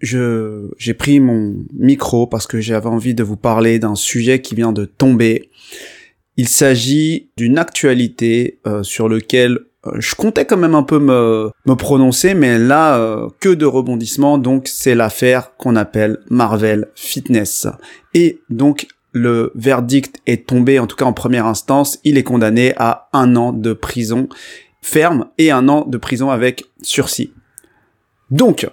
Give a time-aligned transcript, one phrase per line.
[0.00, 4.54] je j'ai pris mon micro parce que j'avais envie de vous parler d'un sujet qui
[4.54, 5.50] vient de tomber.
[6.36, 11.50] Il s'agit d'une actualité euh, sur lequel euh, je comptais quand même un peu me,
[11.66, 17.68] me prononcer, mais là, euh, que de rebondissements, donc c'est l'affaire qu'on appelle Marvel Fitness.
[18.14, 22.74] Et donc, le verdict est tombé, en tout cas en première instance, il est condamné
[22.78, 24.28] à un an de prison
[24.82, 27.32] ferme et un an de prison avec sursis.
[28.30, 28.68] Donc,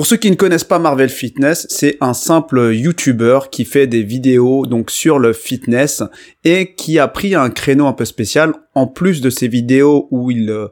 [0.00, 4.02] pour ceux qui ne connaissent pas Marvel Fitness, c'est un simple YouTuber qui fait des
[4.02, 6.02] vidéos donc sur le fitness
[6.42, 10.30] et qui a pris un créneau un peu spécial en plus de ses vidéos où
[10.30, 10.68] il euh,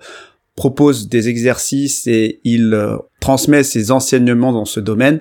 [0.56, 5.20] propose des exercices et il euh, transmet ses enseignements dans ce domaine.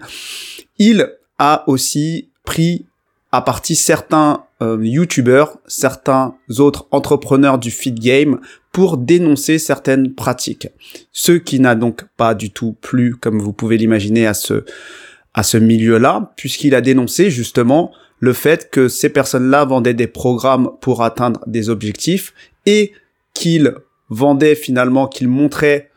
[0.80, 2.86] Il a aussi pris
[3.34, 8.39] à partie certains euh, YouTubers, certains autres entrepreneurs du fit game
[8.78, 10.67] pour dénoncer certaines pratiques.
[11.11, 14.66] Ce qui n'a donc pas du tout plu, comme vous pouvez l'imaginer, à ce,
[15.33, 20.70] à ce milieu-là, puisqu'il a dénoncé justement le fait que ces personnes-là vendaient des programmes
[20.80, 22.36] pour atteindre des objectifs
[22.67, 22.92] et
[23.33, 23.73] qu'ils
[24.09, 25.89] vendaient finalement, qu'ils montraient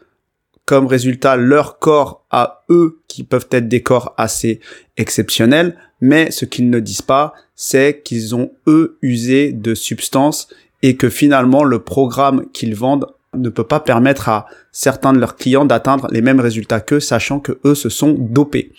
[0.65, 4.59] comme résultat leur corps à eux, qui peuvent être des corps assez
[4.97, 10.49] exceptionnels, mais ce qu'ils ne disent pas, c'est qu'ils ont eux usé de substances
[10.83, 15.37] et que finalement le programme qu'ils vendent ne peut pas permettre à certains de leurs
[15.37, 18.73] clients d'atteindre les mêmes résultats qu'eux, sachant que eux se sont dopés.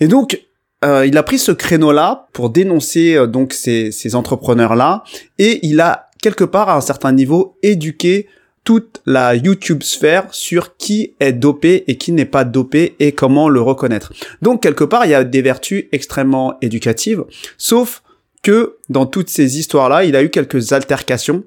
[0.00, 0.42] Et donc,
[0.84, 5.02] euh, il a pris ce créneau-là pour dénoncer euh, donc ces, ces entrepreneurs-là,
[5.38, 8.28] et il a quelque part à un certain niveau éduqué
[8.64, 13.48] toute la YouTube sphère sur qui est dopé et qui n'est pas dopé et comment
[13.48, 14.12] le reconnaître.
[14.40, 17.24] Donc quelque part, il y a des vertus extrêmement éducatives,
[17.58, 18.02] sauf
[18.44, 21.42] que dans toutes ces histoires-là, il a eu quelques altercations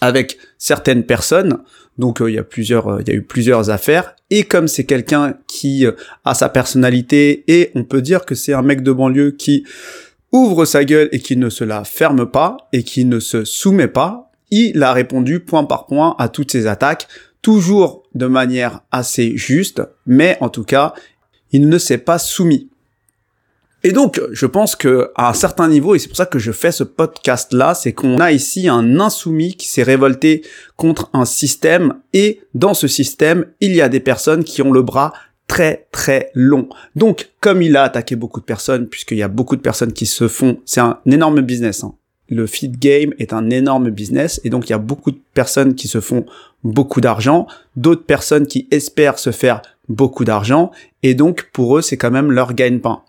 [0.00, 1.58] avec certaines personnes.
[1.98, 4.16] Donc euh, il y a plusieurs, euh, il y a eu plusieurs affaires.
[4.30, 5.92] Et comme c'est quelqu'un qui euh,
[6.24, 9.64] a sa personnalité et on peut dire que c'est un mec de banlieue qui
[10.32, 13.86] ouvre sa gueule et qui ne se la ferme pas et qui ne se soumet
[13.86, 17.06] pas, il a répondu point par point à toutes ces attaques,
[17.42, 20.94] toujours de manière assez juste, mais en tout cas,
[21.52, 22.68] il ne s'est pas soumis.
[23.86, 26.52] Et donc, je pense que à un certain niveau, et c'est pour ça que je
[26.52, 30.40] fais ce podcast-là, c'est qu'on a ici un insoumis qui s'est révolté
[30.76, 34.80] contre un système, et dans ce système, il y a des personnes qui ont le
[34.80, 35.12] bras
[35.48, 36.70] très très long.
[36.96, 40.06] Donc, comme il a attaqué beaucoup de personnes, puisqu'il y a beaucoup de personnes qui
[40.06, 41.84] se font, c'est un énorme business.
[41.84, 41.94] Hein.
[42.30, 45.74] Le feed game est un énorme business, et donc il y a beaucoup de personnes
[45.74, 46.24] qui se font
[46.62, 47.46] beaucoup d'argent,
[47.76, 50.70] d'autres personnes qui espèrent se faire beaucoup d'argent,
[51.02, 53.02] et donc pour eux, c'est quand même leur gagne-pain.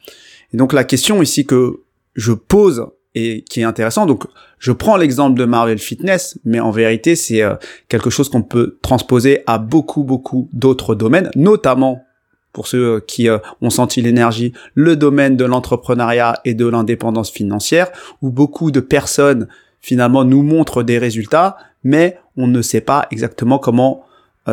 [0.55, 1.81] Et donc la question ici que
[2.15, 4.23] je pose et qui est intéressant, donc
[4.57, 7.55] je prends l'exemple de Marvel Fitness, mais en vérité c'est euh,
[7.89, 12.05] quelque chose qu'on peut transposer à beaucoup beaucoup d'autres domaines, notamment
[12.53, 17.31] pour ceux euh, qui euh, ont senti l'énergie, le domaine de l'entrepreneuriat et de l'indépendance
[17.31, 17.91] financière,
[18.21, 19.49] où beaucoup de personnes
[19.81, 24.05] finalement nous montrent des résultats, mais on ne sait pas exactement comment,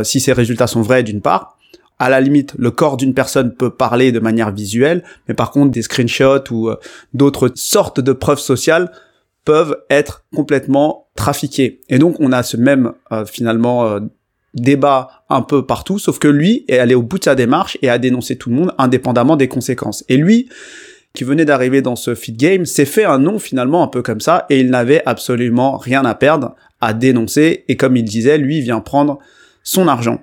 [0.03, 1.59] si ces résultats sont vrais d'une part,
[2.03, 5.71] à la limite, le corps d'une personne peut parler de manière visuelle, mais par contre,
[5.71, 6.75] des screenshots ou euh,
[7.15, 8.91] d'autres sortes de preuves sociales
[9.45, 11.81] peuvent être complètement trafiqués.
[11.89, 14.01] Et donc, on a ce même, euh, finalement, euh,
[14.53, 17.89] débat un peu partout, sauf que lui est allé au bout de sa démarche et
[17.89, 20.05] a dénoncé tout le monde indépendamment des conséquences.
[20.09, 20.49] Et lui,
[21.15, 24.21] qui venait d'arriver dans ce feed game, s'est fait un nom finalement un peu comme
[24.21, 28.61] ça, et il n'avait absolument rien à perdre à dénoncer, et comme il disait, lui
[28.61, 29.21] vient prendre
[29.63, 30.21] son argent.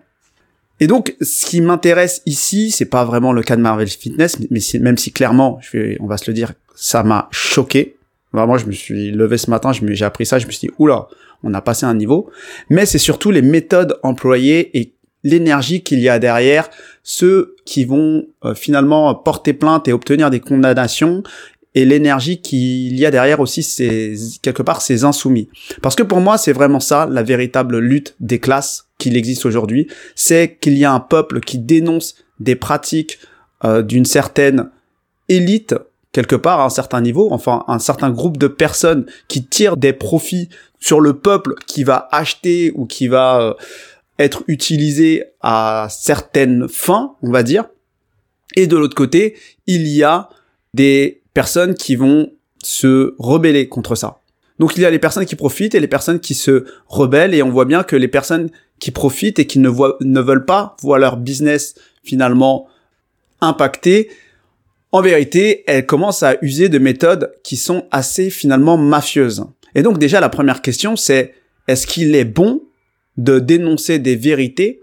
[0.79, 4.59] Et donc, ce qui m'intéresse ici, c'est pas vraiment le cas de Marvel Fitness, mais
[4.79, 5.59] même si clairement,
[5.99, 7.97] on va se le dire, ça m'a choqué.
[8.31, 11.07] Vraiment, je me suis levé ce matin, j'ai appris ça, je me suis dit, oula,
[11.43, 12.29] on a passé un niveau.
[12.69, 14.93] Mais c'est surtout les méthodes employées et
[15.23, 16.69] l'énergie qu'il y a derrière,
[17.03, 21.23] ceux qui vont euh, finalement porter plainte et obtenir des condamnations,
[21.75, 25.49] et l'énergie qu'il y a derrière aussi, c'est quelque part ces insoumis.
[25.81, 29.87] Parce que pour moi, c'est vraiment ça, la véritable lutte des classes qu'il existe aujourd'hui,
[30.15, 33.19] c'est qu'il y a un peuple qui dénonce des pratiques
[33.63, 34.69] euh, d'une certaine
[35.27, 35.75] élite
[36.11, 39.93] quelque part à un certain niveau, enfin un certain groupe de personnes qui tirent des
[39.93, 40.49] profits
[40.79, 43.53] sur le peuple qui va acheter ou qui va euh,
[44.17, 47.65] être utilisé à certaines fins, on va dire.
[48.55, 49.35] Et de l'autre côté,
[49.67, 50.29] il y a
[50.73, 54.19] des personnes qui vont se rebeller contre ça.
[54.59, 57.41] Donc il y a les personnes qui profitent et les personnes qui se rebellent et
[57.41, 60.75] on voit bien que les personnes qui profitent et qui ne, voient, ne veulent pas
[60.81, 62.67] voir leur business finalement
[63.39, 64.09] impacté,
[64.91, 69.45] en vérité, elles commencent à user de méthodes qui sont assez finalement mafieuses.
[69.75, 71.35] Et donc déjà la première question c'est
[71.69, 72.63] est-ce qu'il est bon
[73.15, 74.81] de dénoncer des vérités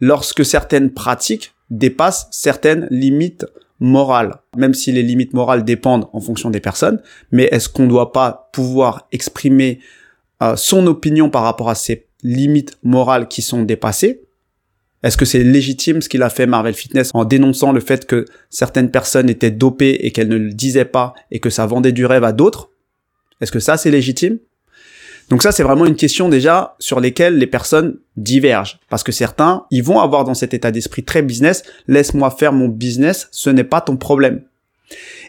[0.00, 3.46] lorsque certaines pratiques dépassent certaines limites
[3.80, 7.00] morales, même si les limites morales dépendent en fonction des personnes,
[7.32, 9.80] mais est-ce qu'on ne doit pas pouvoir exprimer
[10.42, 14.22] euh, son opinion par rapport à ces limites morales qui sont dépassées?
[15.02, 18.24] Est-ce que c'est légitime ce qu'il a fait Marvel Fitness en dénonçant le fait que
[18.48, 22.06] certaines personnes étaient dopées et qu'elles ne le disaient pas et que ça vendait du
[22.06, 22.70] rêve à d'autres?
[23.40, 24.38] Est-ce que ça c'est légitime?
[25.30, 28.78] Donc ça, c'est vraiment une question déjà sur lesquelles les personnes divergent.
[28.90, 32.68] Parce que certains, ils vont avoir dans cet état d'esprit très business, laisse-moi faire mon
[32.68, 34.42] business, ce n'est pas ton problème.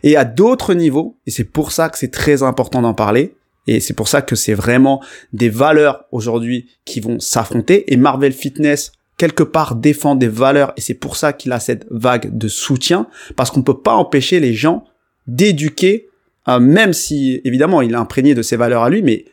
[0.03, 3.35] Et à d'autres niveaux, et c'est pour ça que c'est très important d'en parler,
[3.67, 5.01] et c'est pour ça que c'est vraiment
[5.33, 10.81] des valeurs aujourd'hui qui vont s'affronter, et Marvel Fitness, quelque part, défend des valeurs, et
[10.81, 14.39] c'est pour ça qu'il a cette vague de soutien, parce qu'on ne peut pas empêcher
[14.39, 14.83] les gens
[15.25, 16.09] d'éduquer,
[16.47, 19.25] euh, même si, évidemment, il est imprégné de ses valeurs à lui, mais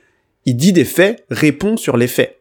[0.45, 2.41] il dit des faits, répond sur les faits.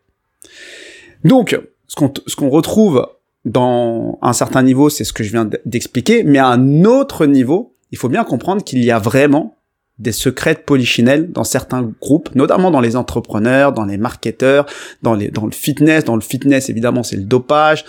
[1.24, 3.07] Donc, ce qu'on ce qu'on retrouve
[3.45, 7.75] dans un certain niveau, c'est ce que je viens d'expliquer, mais à un autre niveau,
[7.92, 9.56] il faut bien comprendre qu'il y a vraiment
[10.00, 14.65] des secrets polichinelles dans certains groupes, notamment dans les entrepreneurs, dans les marketeurs,
[15.03, 16.03] dans, les, dans le fitness.
[16.03, 17.86] Dans le fitness, évidemment, c'est le dopage.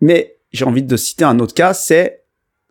[0.00, 2.22] Mais j'ai envie de citer un autre cas, c'est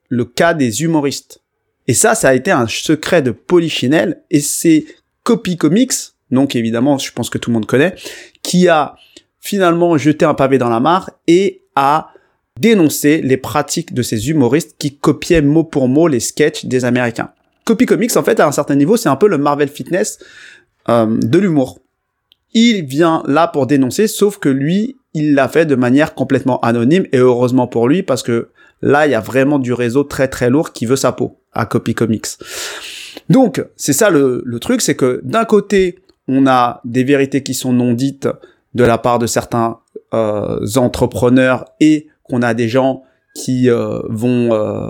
[0.10, 1.42] le cas des humoristes.
[1.88, 4.86] Et ça, ça a été un secret de polichinelle, et c'est
[5.24, 5.94] Copy Comics
[6.32, 7.96] donc évidemment, je pense que tout le monde connaît,
[8.42, 8.96] qui a
[9.40, 12.10] finalement jeté un pavé dans la mare et a
[12.60, 17.32] dénoncé les pratiques de ces humoristes qui copiaient mot pour mot les sketchs des Américains.
[17.66, 20.20] Copy Comics, en fait, à un certain niveau, c'est un peu le Marvel Fitness
[20.90, 21.80] euh, de l'humour.
[22.54, 27.06] Il vient là pour dénoncer, sauf que lui, il l'a fait de manière complètement anonyme,
[27.12, 28.50] et heureusement pour lui, parce que
[28.82, 31.66] là, il y a vraiment du réseau très très lourd qui veut sa peau à
[31.66, 32.28] Copy Comics.
[33.30, 36.00] Donc, c'est ça le, le truc, c'est que d'un côté,
[36.32, 38.28] on a des vérités qui sont non dites
[38.74, 39.80] de la part de certains
[40.14, 44.90] euh, entrepreneurs et qu'on a des gens qui euh, vont euh,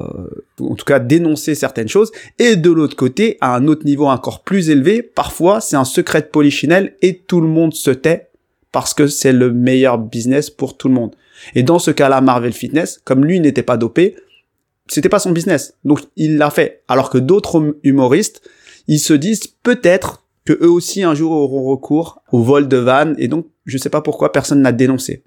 [0.60, 2.12] en tout cas dénoncer certaines choses.
[2.40, 6.22] Et de l'autre côté à un autre niveau encore plus élevé parfois c'est un secret
[6.22, 8.30] de polichinelle et tout le monde se tait
[8.72, 11.16] parce que c'est le meilleur business pour tout le monde.
[11.56, 14.16] Et dans ce cas-là Marvel Fitness comme lui n'était pas dopé
[14.88, 15.76] c'était pas son business.
[15.86, 16.84] Donc il l'a fait.
[16.88, 18.42] Alors que d'autres humoristes
[18.88, 23.16] ils se disent peut-être que eux aussi un jour auront recours au vol de vannes
[23.18, 25.24] et donc je sais pas pourquoi personne n'a dénoncé.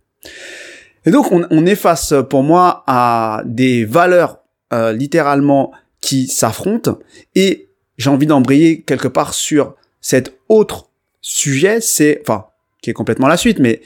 [1.06, 4.40] Et donc on, on, est face pour moi à des valeurs
[4.72, 6.98] euh, littéralement qui s'affrontent
[7.34, 7.68] et
[7.98, 10.90] j'ai envie d'embrayer quelque part sur cet autre
[11.20, 12.46] sujet, c'est enfin
[12.82, 13.80] qui est complètement la suite, mais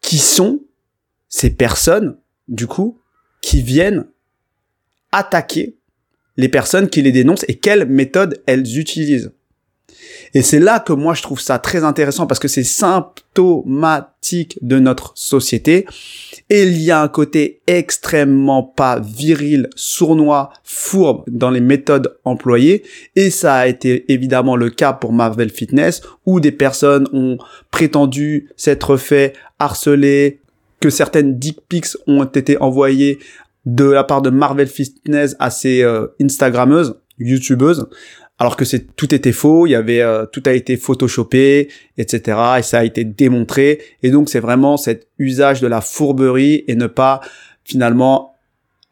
[0.00, 0.60] qui sont
[1.28, 2.18] ces personnes
[2.48, 2.98] du coup
[3.40, 4.06] qui viennent
[5.12, 5.76] attaquer
[6.36, 9.32] les personnes qui les dénoncent et quelles méthodes elles utilisent.
[10.34, 14.78] Et c'est là que moi je trouve ça très intéressant parce que c'est symptomatique de
[14.78, 15.86] notre société.
[16.50, 22.82] Et il y a un côté extrêmement pas viril, sournois, fourbe dans les méthodes employées.
[23.14, 27.38] Et ça a été évidemment le cas pour Marvel Fitness où des personnes ont
[27.70, 30.40] prétendu s'être fait harceler,
[30.80, 33.18] que certaines dick pics ont été envoyées
[33.64, 37.88] de la part de Marvel Fitness à ses euh, Instagrammeuses, YouTubeuses
[38.38, 42.38] alors que c'est tout était faux, il y avait euh, tout a été photoshopé, etc.
[42.58, 43.80] Et ça a été démontré.
[44.02, 47.20] Et donc c'est vraiment cet usage de la fourberie et ne pas
[47.64, 48.34] finalement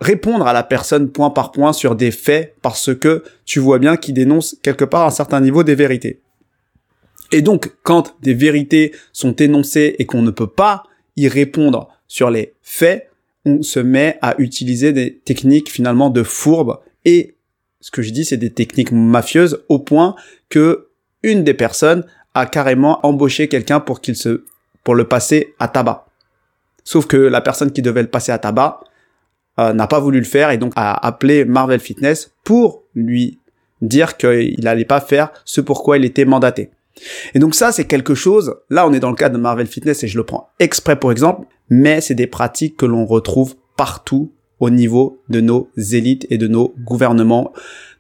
[0.00, 3.96] répondre à la personne point par point sur des faits parce que tu vois bien
[3.96, 6.20] qu'il dénonce quelque part un certain niveau des vérités.
[7.30, 10.84] Et donc quand des vérités sont énoncées et qu'on ne peut pas
[11.16, 13.10] y répondre sur les faits,
[13.44, 17.33] on se met à utiliser des techniques finalement de fourbe et
[17.84, 20.16] ce que je dis, c'est des techniques mafieuses au point
[20.48, 20.88] que
[21.22, 24.42] une des personnes a carrément embauché quelqu'un pour qu'il se,
[24.84, 26.06] pour le passer à tabac.
[26.82, 28.80] Sauf que la personne qui devait le passer à tabac
[29.60, 33.38] euh, n'a pas voulu le faire et donc a appelé Marvel Fitness pour lui
[33.82, 36.70] dire qu'il n'allait pas faire ce pourquoi il était mandaté.
[37.34, 40.02] Et donc ça, c'est quelque chose, là on est dans le cas de Marvel Fitness
[40.04, 44.32] et je le prends exprès pour exemple, mais c'est des pratiques que l'on retrouve partout
[44.64, 47.52] au niveau de nos élites et de nos gouvernements,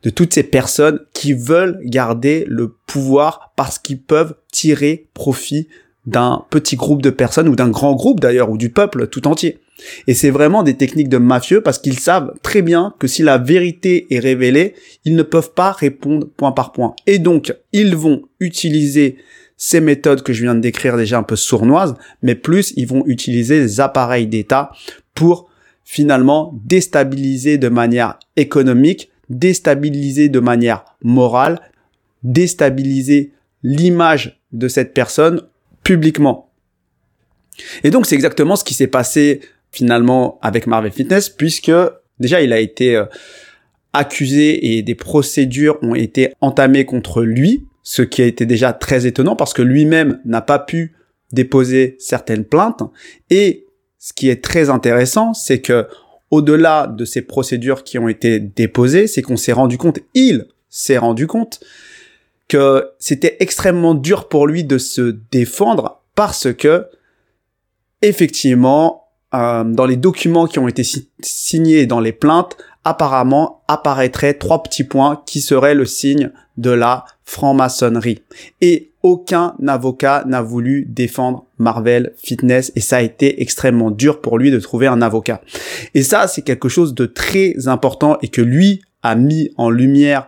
[0.02, 5.68] de toutes ces personnes qui veulent garder le pouvoir parce qu'ils peuvent tirer profit
[6.06, 9.58] d'un petit groupe de personnes ou d'un grand groupe d'ailleurs ou du peuple tout entier.
[10.06, 13.36] Et c'est vraiment des techniques de mafieux parce qu'ils savent très bien que si la
[13.36, 16.94] vérité est révélée, ils ne peuvent pas répondre point par point.
[17.06, 19.18] Et donc, ils vont utiliser
[19.58, 23.04] ces méthodes que je viens de décrire déjà un peu sournoises, mais plus ils vont
[23.04, 24.70] utiliser les appareils d'État
[25.14, 25.50] pour
[25.84, 31.60] finalement déstabiliser de manière économique, déstabiliser de manière morale,
[32.22, 35.42] déstabiliser l'image de cette personne
[35.82, 36.50] publiquement.
[37.82, 41.72] Et donc c'est exactement ce qui s'est passé finalement avec Marvel Fitness puisque
[42.18, 43.04] déjà il a été euh,
[43.92, 49.06] accusé et des procédures ont été entamées contre lui, ce qui a été déjà très
[49.06, 50.94] étonnant parce que lui-même n'a pas pu
[51.32, 52.82] déposer certaines plaintes
[53.30, 53.63] et
[54.04, 55.88] ce qui est très intéressant, c'est que
[56.30, 60.98] au-delà de ces procédures qui ont été déposées, c'est qu'on s'est rendu compte, il s'est
[60.98, 61.60] rendu compte
[62.46, 66.86] que c'était extrêmement dur pour lui de se défendre parce que
[68.02, 70.82] effectivement euh, dans les documents qui ont été
[71.22, 77.06] signés dans les plaintes, apparemment apparaîtraient trois petits points qui seraient le signe de la
[77.24, 78.20] franc-maçonnerie.
[78.60, 84.38] Et aucun avocat n'a voulu défendre Marvel Fitness et ça a été extrêmement dur pour
[84.38, 85.40] lui de trouver un avocat.
[85.94, 90.26] Et ça, c'est quelque chose de très important et que lui a mis en lumière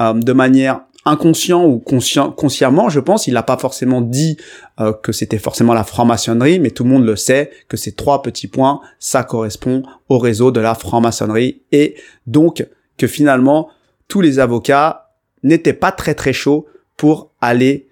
[0.00, 4.36] euh, de manière inconscient ou conscient, consciemment, je pense, il n'a pas forcément dit
[4.80, 8.22] euh, que c'était forcément la franc-maçonnerie, mais tout le monde le sait que ces trois
[8.22, 13.68] petits points, ça correspond au réseau de la franc-maçonnerie et donc que finalement
[14.06, 15.10] tous les avocats
[15.42, 17.88] n'étaient pas très très chauds pour aller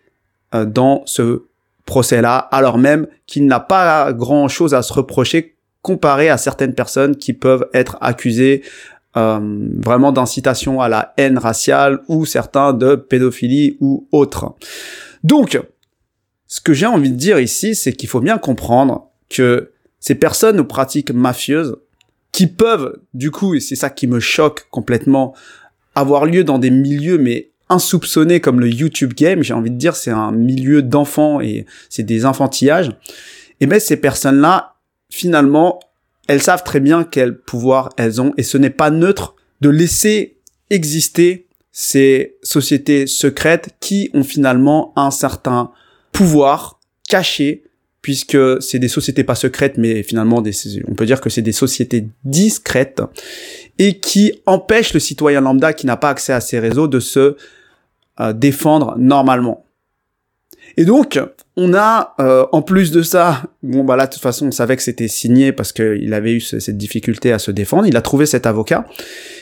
[0.55, 1.47] euh, dans ce
[1.91, 7.33] procès-là, alors même qu'il n'a pas grand-chose à se reprocher comparé à certaines personnes qui
[7.33, 8.63] peuvent être accusées
[9.17, 9.41] euh,
[9.79, 14.55] vraiment d'incitation à la haine raciale ou certains de pédophilie ou autre.
[15.25, 15.61] Donc,
[16.47, 20.61] ce que j'ai envie de dire ici, c'est qu'il faut bien comprendre que ces personnes
[20.61, 21.77] aux pratiques mafieuses,
[22.31, 25.35] qui peuvent, du coup, et c'est ça qui me choque complètement,
[25.97, 29.97] avoir lieu dans des milieux mais insoupçonnés comme le YouTube game, j'ai envie de dire
[29.97, 32.91] c'est un milieu d'enfants et c'est des enfantillages,
[33.61, 34.75] et ben ces personnes-là,
[35.11, 35.81] finalement,
[36.29, 40.37] elles savent très bien quel pouvoir elles ont et ce n'est pas neutre de laisser
[40.71, 45.73] exister ces sociétés secrètes qui ont finalement un certain
[46.13, 47.65] pouvoir caché
[48.03, 50.53] puisque c'est des sociétés pas secrètes mais finalement des,
[50.89, 53.03] on peut dire que c'est des sociétés discrètes
[53.79, 57.37] et qui empêchent le citoyen lambda qui n'a pas accès à ces réseaux de se
[58.35, 59.65] défendre normalement.
[60.77, 61.21] Et donc,
[61.57, 64.77] on a, euh, en plus de ça, bon bah là de toute façon on savait
[64.77, 68.27] que c'était signé parce qu'il avait eu cette difficulté à se défendre, il a trouvé
[68.27, 68.87] cet avocat,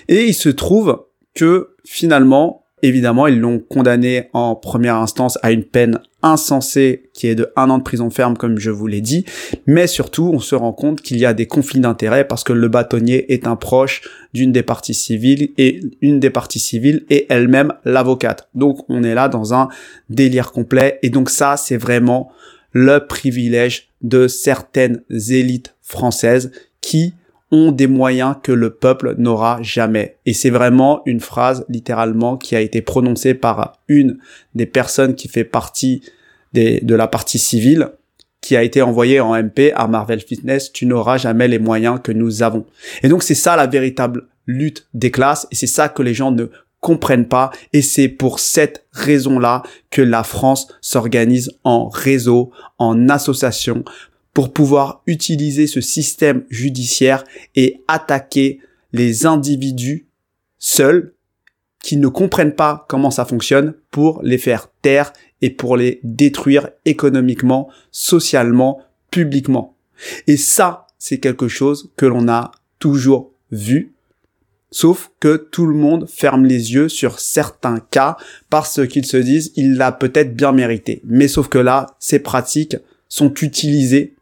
[0.09, 1.05] et il se trouve
[1.35, 7.35] que finalement Évidemment, ils l'ont condamné en première instance à une peine insensée qui est
[7.35, 9.25] de un an de prison ferme, comme je vous l'ai dit.
[9.67, 12.69] Mais surtout, on se rend compte qu'il y a des conflits d'intérêts parce que le
[12.69, 17.73] bâtonnier est un proche d'une des parties civiles et une des parties civiles est elle-même
[17.85, 18.49] l'avocate.
[18.55, 19.69] Donc, on est là dans un
[20.09, 20.99] délire complet.
[21.03, 22.31] Et donc ça, c'est vraiment
[22.73, 27.15] le privilège de certaines élites françaises qui
[27.51, 30.19] ont des moyens que le peuple n'aura jamais.
[30.27, 34.19] Et c'est vraiment une phrase littéralement qui a été prononcée par une
[34.55, 36.03] des personnes qui fait partie
[36.53, 37.91] de la partie civile
[38.41, 42.13] qui a été envoyée en MP à Marvel Fitness, tu n'auras jamais les moyens que
[42.13, 42.65] nous avons.
[43.03, 46.31] Et donc c'est ça la véritable lutte des classes et c'est ça que les gens
[46.31, 46.47] ne
[46.81, 53.85] comprennent pas et c'est pour cette raison-là que la France s'organise en réseau, en association
[54.39, 57.25] pour pouvoir utiliser ce système judiciaire
[57.57, 58.61] et attaquer
[58.93, 60.07] les individus
[60.61, 61.13] seuls
[61.83, 66.69] qui ne comprennent pas comment ça fonctionne pour les faire taire et pour les détruire
[66.85, 68.81] économiquement, socialement,
[69.11, 69.75] publiquement.
[70.29, 73.93] Et ça, c'est quelque chose que l'on a toujours vu,
[74.71, 78.17] sauf que tout le monde ferme les yeux sur certains cas
[78.51, 81.03] parce qu'ils se disent il l'a peut-être bien mérité.
[81.03, 82.77] Mais sauf que là, ces pratiques
[83.09, 84.15] sont utilisées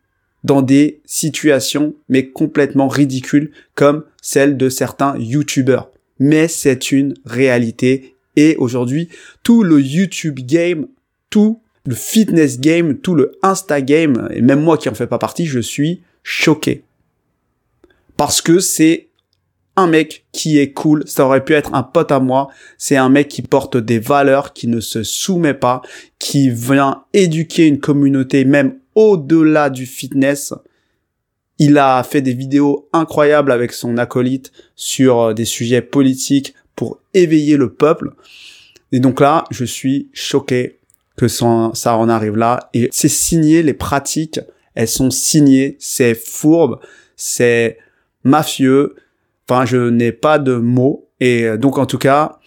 [0.46, 5.90] dans des situations mais complètement ridicules comme celle de certains youtubeurs.
[6.20, 9.08] Mais c'est une réalité et aujourd'hui
[9.42, 10.86] tout le YouTube game,
[11.30, 15.18] tout le fitness game, tout le Insta game et même moi qui en fais pas
[15.18, 16.84] partie, je suis choqué.
[18.16, 19.08] Parce que c'est
[19.74, 22.48] un mec qui est cool, ça aurait pu être un pote à moi,
[22.78, 25.82] c'est un mec qui porte des valeurs, qui ne se soumet pas,
[26.18, 30.52] qui vient éduquer une communauté même au-delà du fitness.
[31.58, 36.98] Il a fait des vidéos incroyables avec son acolyte sur euh, des sujets politiques pour
[37.14, 38.10] éveiller le peuple.
[38.90, 40.78] Et donc là, je suis choqué
[41.16, 42.68] que ça en arrive là.
[42.74, 44.40] Et c'est signé, les pratiques,
[44.74, 46.78] elles sont signées, c'est fourbe,
[47.16, 47.78] c'est
[48.24, 48.96] mafieux.
[49.48, 51.08] Enfin, je n'ai pas de mots.
[51.20, 52.38] Et donc, en tout cas,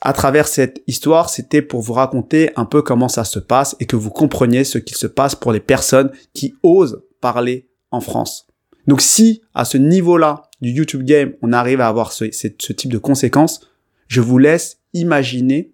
[0.00, 3.86] à travers cette histoire, c'était pour vous raconter un peu comment ça se passe et
[3.86, 8.46] que vous compreniez ce qu'il se passe pour les personnes qui osent parler en France.
[8.86, 12.98] Donc si à ce niveau-là du YouTube Game, on arrive à avoir ce, type de
[12.98, 13.68] conséquences,
[14.08, 15.72] je vous laisse imaginer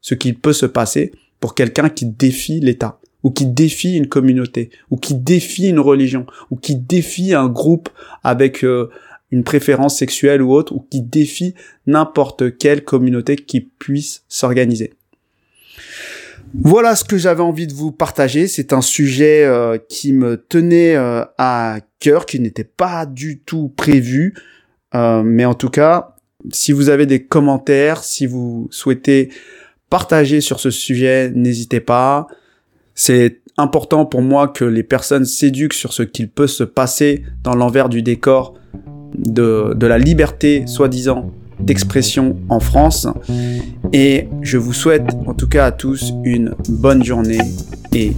[0.00, 4.70] ce qu'il peut se passer pour quelqu'un qui défie l'État, ou qui défie une communauté,
[4.90, 7.88] ou qui défie une religion, ou qui défie un groupe
[8.22, 8.90] avec euh,
[9.30, 11.54] une préférence sexuelle ou autre, ou qui défie
[11.86, 14.92] n'importe quelle communauté qui puisse s'organiser.
[16.54, 18.48] Voilà ce que j'avais envie de vous partager.
[18.48, 23.72] C'est un sujet euh, qui me tenait euh, à cœur, qui n'était pas du tout
[23.76, 24.34] prévu.
[24.92, 26.16] mais en tout cas,
[26.50, 29.30] si vous avez des commentaires, si vous souhaitez
[29.90, 32.26] partager sur ce sujet, n'hésitez pas.
[32.94, 37.54] C'est important pour moi que les personnes s'éduquent sur ce qu'il peut se passer dans
[37.54, 38.54] l'envers du décor
[39.24, 43.06] de, la liberté, soi-disant, d'expression en France.
[43.92, 47.40] Et je vous souhaite en tout cas à tous une bonne journée
[47.94, 48.12] et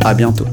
[0.00, 0.46] à bientôt.